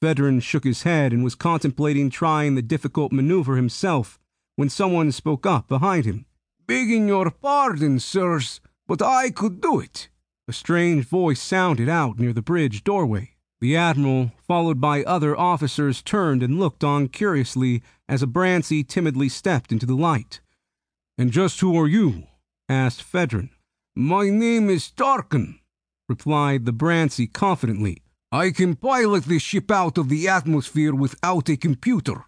Fedrin 0.00 0.40
shook 0.40 0.64
his 0.64 0.82
head 0.82 1.12
and 1.12 1.24
was 1.24 1.34
contemplating 1.34 2.10
trying 2.10 2.54
the 2.54 2.62
difficult 2.62 3.12
maneuver 3.12 3.56
himself 3.56 4.18
when 4.56 4.68
someone 4.68 5.10
spoke 5.12 5.46
up 5.46 5.68
behind 5.68 6.04
him. 6.04 6.26
Begging 6.66 7.08
your 7.08 7.30
pardon, 7.30 7.98
sirs, 7.98 8.60
but 8.86 9.02
I 9.02 9.30
could 9.30 9.60
do 9.60 9.80
it. 9.80 10.08
A 10.46 10.52
strange 10.52 11.04
voice 11.04 11.40
sounded 11.40 11.88
out 11.88 12.18
near 12.18 12.32
the 12.32 12.42
bridge 12.42 12.84
doorway. 12.84 13.36
The 13.60 13.76
admiral, 13.76 14.32
followed 14.46 14.80
by 14.80 15.02
other 15.02 15.36
officers, 15.36 16.00
turned 16.00 16.42
and 16.42 16.58
looked 16.60 16.84
on 16.84 17.08
curiously 17.08 17.82
as 18.08 18.22
a 18.22 18.24
Abrancy 18.24 18.84
timidly 18.84 19.28
stepped 19.28 19.72
into 19.72 19.86
the 19.86 19.96
light. 19.96 20.40
And 21.16 21.32
just 21.32 21.60
who 21.60 21.76
are 21.78 21.88
you? 21.88 22.24
asked 22.68 23.02
Fedrin. 23.02 23.50
My 23.96 24.30
name 24.30 24.70
is 24.70 24.90
Tarkin, 24.90 25.58
replied 26.08 26.66
the 26.66 26.72
Brancy 26.72 27.32
confidently. 27.32 28.02
I 28.30 28.50
can 28.50 28.76
pilot 28.76 29.24
this 29.24 29.42
ship 29.42 29.70
out 29.70 29.96
of 29.96 30.10
the 30.10 30.28
atmosphere 30.28 30.94
without 30.94 31.48
a 31.48 31.56
computer. 31.56 32.24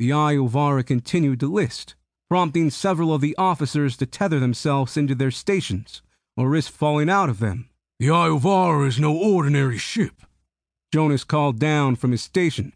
The 0.00 0.10
Iovara 0.10 0.84
continued 0.84 1.38
to 1.40 1.52
list, 1.52 1.94
prompting 2.28 2.70
several 2.70 3.14
of 3.14 3.20
the 3.20 3.36
officers 3.36 3.96
to 3.98 4.06
tether 4.06 4.40
themselves 4.40 4.96
into 4.96 5.14
their 5.14 5.30
stations 5.30 6.02
or 6.36 6.48
risk 6.48 6.72
falling 6.72 7.08
out 7.08 7.28
of 7.28 7.38
them. 7.38 7.68
The 8.00 8.08
Iovara 8.08 8.88
is 8.88 8.98
no 8.98 9.16
ordinary 9.16 9.78
ship, 9.78 10.22
Jonas 10.92 11.22
called 11.22 11.60
down 11.60 11.94
from 11.94 12.10
his 12.10 12.22
station. 12.22 12.72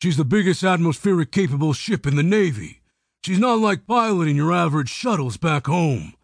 She's 0.00 0.16
the 0.16 0.24
biggest 0.24 0.62
atmospheric 0.62 1.32
capable 1.32 1.72
ship 1.72 2.06
in 2.06 2.14
the 2.14 2.22
Navy. 2.22 2.80
She's 3.24 3.40
not 3.40 3.58
like 3.58 3.86
piloting 3.86 4.36
your 4.36 4.52
average 4.52 4.90
shuttles 4.90 5.36
back 5.36 5.66
home. 5.66 6.14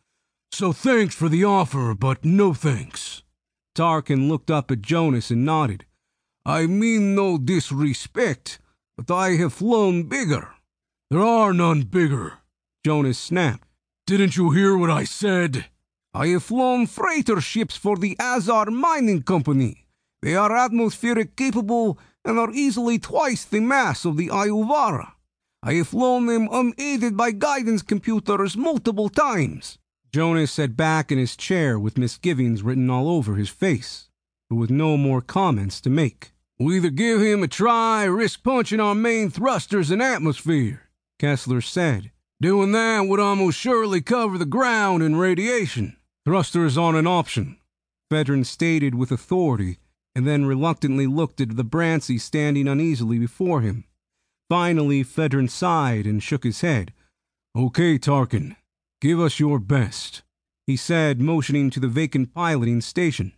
So 0.52 0.72
thanks 0.72 1.16
for 1.16 1.28
the 1.28 1.42
offer, 1.42 1.94
but 1.94 2.24
no 2.24 2.54
thanks. 2.54 3.13
Tarkin 3.74 4.28
looked 4.28 4.50
up 4.50 4.70
at 4.70 4.82
Jonas 4.82 5.30
and 5.30 5.44
nodded. 5.44 5.84
I 6.46 6.66
mean 6.66 7.14
no 7.14 7.38
disrespect, 7.38 8.58
but 8.96 9.12
I 9.12 9.36
have 9.36 9.54
flown 9.54 10.04
bigger. 10.04 10.50
There 11.10 11.22
are 11.22 11.52
none 11.52 11.82
bigger, 11.82 12.38
Jonas 12.84 13.18
snapped. 13.18 13.66
Didn't 14.06 14.36
you 14.36 14.50
hear 14.50 14.76
what 14.76 14.90
I 14.90 15.04
said? 15.04 15.66
I 16.12 16.28
have 16.28 16.44
flown 16.44 16.86
freighter 16.86 17.40
ships 17.40 17.76
for 17.76 17.96
the 17.96 18.16
Azar 18.20 18.66
Mining 18.66 19.22
Company. 19.22 19.86
They 20.22 20.36
are 20.36 20.56
atmospheric 20.56 21.36
capable 21.36 21.98
and 22.24 22.38
are 22.38 22.52
easily 22.52 22.98
twice 22.98 23.44
the 23.44 23.60
mass 23.60 24.04
of 24.04 24.16
the 24.16 24.28
Iovara. 24.28 25.12
I 25.62 25.74
have 25.74 25.88
flown 25.88 26.26
them 26.26 26.48
unaided 26.52 27.16
by 27.16 27.32
guidance 27.32 27.82
computers 27.82 28.56
multiple 28.56 29.08
times. 29.08 29.78
Jonas 30.14 30.52
sat 30.52 30.76
back 30.76 31.10
in 31.10 31.18
his 31.18 31.36
chair 31.36 31.76
with 31.76 31.98
misgivings 31.98 32.62
written 32.62 32.88
all 32.88 33.08
over 33.08 33.34
his 33.34 33.48
face, 33.48 34.10
but 34.48 34.54
with 34.54 34.70
no 34.70 34.96
more 34.96 35.20
comments 35.20 35.80
to 35.80 35.90
make. 35.90 36.30
We'll 36.56 36.76
either 36.76 36.90
give 36.90 37.20
him 37.20 37.42
a 37.42 37.48
try 37.48 38.04
or 38.04 38.12
risk 38.12 38.44
punching 38.44 38.78
our 38.78 38.94
main 38.94 39.28
thrusters 39.28 39.90
in 39.90 40.00
atmosphere, 40.00 40.82
Kessler 41.18 41.60
said. 41.60 42.12
Doing 42.40 42.70
that 42.70 43.08
would 43.08 43.18
almost 43.18 43.58
surely 43.58 44.00
cover 44.02 44.38
the 44.38 44.44
ground 44.44 45.02
in 45.02 45.16
radiation. 45.16 45.96
Thrusters 46.24 46.78
aren't 46.78 46.96
an 46.96 47.08
option, 47.08 47.58
Fedrin 48.08 48.46
stated 48.46 48.94
with 48.94 49.10
authority 49.10 49.78
and 50.14 50.24
then 50.28 50.46
reluctantly 50.46 51.08
looked 51.08 51.40
at 51.40 51.56
the 51.56 51.64
Brancy 51.64 52.20
standing 52.20 52.68
uneasily 52.68 53.18
before 53.18 53.62
him. 53.62 53.82
Finally, 54.48 55.02
Fedrin 55.02 55.50
sighed 55.50 56.06
and 56.06 56.22
shook 56.22 56.44
his 56.44 56.60
head. 56.60 56.92
Okay, 57.56 57.98
Tarkin, 57.98 58.54
give 59.04 59.20
us 59.20 59.38
your 59.38 59.58
best, 59.58 60.22
he 60.66 60.76
said, 60.76 61.20
motioning 61.20 61.68
to 61.68 61.78
the 61.78 61.88
vacant 61.88 62.32
piloting 62.32 62.80
station. 62.80 63.34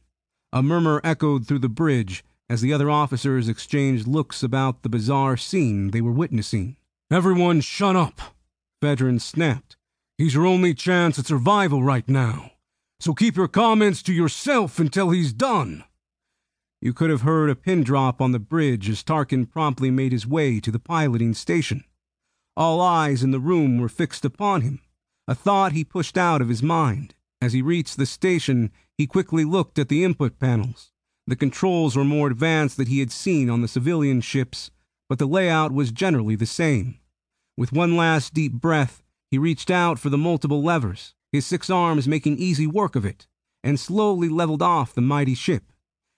A 0.52 0.62
murmur 0.62 1.00
echoed 1.02 1.44
through 1.44 1.58
the 1.58 1.68
bridge 1.68 2.24
as 2.48 2.60
the 2.60 2.72
other 2.72 2.88
officers 2.88 3.48
exchanged 3.48 4.06
looks 4.06 4.44
about 4.44 4.84
the 4.84 4.88
bizarre 4.88 5.36
scene 5.36 5.90
they 5.90 6.00
were 6.00 6.12
witnessing. 6.12 6.76
Everyone 7.10 7.60
shut 7.60 7.96
up, 7.96 8.20
Fedrin 8.80 9.20
snapped. 9.20 9.76
He's 10.16 10.34
your 10.34 10.46
only 10.46 10.72
chance 10.72 11.18
at 11.18 11.26
survival 11.26 11.82
right 11.82 12.08
now. 12.08 12.52
So 13.00 13.12
keep 13.12 13.36
your 13.36 13.48
comments 13.48 14.04
to 14.04 14.12
yourself 14.12 14.78
until 14.78 15.10
he's 15.10 15.32
done. 15.32 15.82
You 16.80 16.92
could 16.92 17.10
have 17.10 17.22
heard 17.22 17.50
a 17.50 17.56
pin 17.56 17.82
drop 17.82 18.20
on 18.20 18.30
the 18.30 18.38
bridge 18.38 18.88
as 18.88 19.02
Tarkin 19.02 19.50
promptly 19.50 19.90
made 19.90 20.12
his 20.12 20.28
way 20.28 20.60
to 20.60 20.70
the 20.70 20.78
piloting 20.78 21.34
station. 21.34 21.82
All 22.56 22.80
eyes 22.80 23.24
in 23.24 23.32
the 23.32 23.40
room 23.40 23.78
were 23.78 23.88
fixed 23.88 24.24
upon 24.24 24.60
him, 24.60 24.80
a 25.28 25.34
thought 25.34 25.72
he 25.72 25.84
pushed 25.84 26.16
out 26.16 26.40
of 26.40 26.48
his 26.48 26.62
mind. 26.62 27.14
As 27.40 27.52
he 27.52 27.62
reached 27.62 27.96
the 27.96 28.06
station, 28.06 28.70
he 28.96 29.06
quickly 29.06 29.44
looked 29.44 29.78
at 29.78 29.88
the 29.88 30.04
input 30.04 30.38
panels. 30.38 30.92
The 31.26 31.36
controls 31.36 31.96
were 31.96 32.04
more 32.04 32.28
advanced 32.28 32.76
than 32.76 32.86
he 32.86 33.00
had 33.00 33.10
seen 33.10 33.50
on 33.50 33.60
the 33.60 33.68
civilian 33.68 34.20
ships, 34.20 34.70
but 35.08 35.18
the 35.18 35.26
layout 35.26 35.72
was 35.72 35.90
generally 35.90 36.36
the 36.36 36.46
same. 36.46 36.98
With 37.56 37.72
one 37.72 37.96
last 37.96 38.34
deep 38.34 38.52
breath, 38.52 39.02
he 39.30 39.38
reached 39.38 39.70
out 39.70 39.98
for 39.98 40.08
the 40.08 40.18
multiple 40.18 40.62
levers, 40.62 41.14
his 41.32 41.44
six 41.44 41.68
arms 41.68 42.06
making 42.06 42.38
easy 42.38 42.66
work 42.66 42.94
of 42.94 43.04
it, 43.04 43.26
and 43.64 43.80
slowly 43.80 44.28
leveled 44.28 44.62
off 44.62 44.94
the 44.94 45.00
mighty 45.00 45.34
ship. 45.34 45.72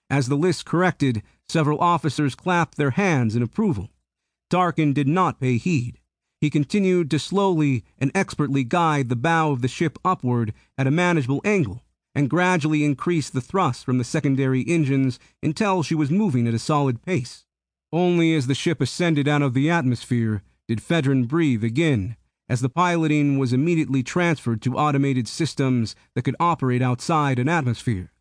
As 0.09 0.27
the 0.27 0.35
list 0.35 0.65
corrected, 0.65 1.23
several 1.47 1.79
officers 1.79 2.35
clapped 2.35 2.77
their 2.77 2.91
hands 2.91 3.35
in 3.35 3.41
approval. 3.41 3.89
Tarkin 4.51 4.93
did 4.93 5.07
not 5.07 5.39
pay 5.39 5.57
heed. 5.57 5.99
He 6.41 6.49
continued 6.49 7.11
to 7.11 7.19
slowly 7.19 7.83
and 7.97 8.11
expertly 8.15 8.63
guide 8.63 9.09
the 9.09 9.15
bow 9.15 9.51
of 9.51 9.61
the 9.61 9.67
ship 9.67 9.99
upward 10.05 10.53
at 10.77 10.87
a 10.87 10.91
manageable 10.91 11.41
angle, 11.43 11.83
and 12.15 12.29
gradually 12.29 12.83
increase 12.83 13.29
the 13.29 13.41
thrust 13.41 13.83
from 13.83 13.97
the 13.97 14.03
secondary 14.03 14.63
engines 14.67 15.19
until 15.43 15.83
she 15.83 15.95
was 15.95 16.09
moving 16.09 16.47
at 16.47 16.53
a 16.53 16.59
solid 16.59 17.01
pace. 17.01 17.45
Only 17.91 18.33
as 18.35 18.47
the 18.47 18.55
ship 18.55 18.79
ascended 18.81 19.27
out 19.27 19.41
of 19.41 19.53
the 19.53 19.69
atmosphere 19.69 20.43
did 20.67 20.81
Fedrin 20.81 21.27
breathe 21.27 21.63
again, 21.63 22.15
as 22.47 22.61
the 22.61 22.69
piloting 22.69 23.37
was 23.37 23.51
immediately 23.51 24.01
transferred 24.01 24.61
to 24.61 24.77
automated 24.77 25.27
systems 25.27 25.95
that 26.15 26.23
could 26.23 26.35
operate 26.39 26.81
outside 26.81 27.37
an 27.37 27.49
atmosphere. 27.49 28.11